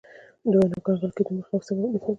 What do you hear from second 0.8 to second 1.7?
کنګل کیدو مخه